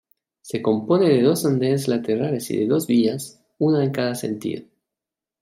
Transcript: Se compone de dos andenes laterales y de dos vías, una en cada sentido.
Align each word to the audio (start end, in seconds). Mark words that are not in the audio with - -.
Se 0.41 0.63
compone 0.63 1.09
de 1.09 1.21
dos 1.21 1.45
andenes 1.45 1.87
laterales 1.87 2.49
y 2.49 2.57
de 2.57 2.65
dos 2.65 2.87
vías, 2.87 3.39
una 3.59 3.83
en 3.83 3.91
cada 3.91 4.15
sentido. 4.15 4.65